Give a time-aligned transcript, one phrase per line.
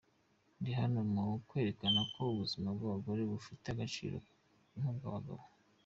[0.59, 4.17] Ndi hano mu kwerekana ko ubuzima bw’abagore bufite agaciro
[4.77, 5.43] nk’ubw’abagabo.